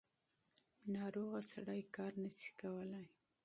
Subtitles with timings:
[0.95, 3.05] ناروغه سړی کار نشي کولی.